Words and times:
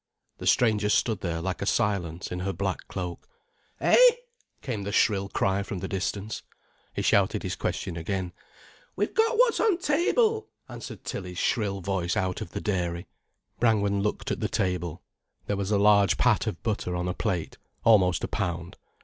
The 0.39 0.47
stranger 0.47 0.89
stood 0.89 1.21
there 1.21 1.41
like 1.41 1.61
a 1.61 1.67
silence 1.67 2.31
in 2.31 2.39
her 2.39 2.53
black 2.53 2.87
cloak. 2.87 3.27
"Eh?" 3.79 3.95
came 4.63 4.81
the 4.81 4.91
shrill 4.91 5.29
cry 5.29 5.61
from 5.61 5.77
the 5.77 5.87
distance. 5.87 6.41
He 6.95 7.03
shouted 7.03 7.43
his 7.43 7.55
question 7.55 7.95
again. 7.95 8.33
"We've 8.95 9.13
got 9.13 9.37
what's 9.37 9.59
on 9.59 9.77
t' 9.77 9.83
table," 9.83 10.47
answered 10.67 11.03
Tilly's 11.03 11.37
shrill 11.37 11.81
voice 11.81 12.17
out 12.17 12.41
of 12.41 12.49
the 12.49 12.61
dairy. 12.61 13.05
Brangwen 13.59 14.01
looked 14.01 14.31
at 14.31 14.39
the 14.39 14.49
table. 14.49 15.03
There 15.45 15.55
was 15.55 15.69
a 15.69 15.77
large 15.77 16.17
pat 16.17 16.47
of 16.47 16.63
butter 16.63 16.95
on 16.95 17.07
a 17.07 17.13
plate, 17.13 17.59
almost 17.83 18.23
a 18.23 18.27
pound. 18.27 18.77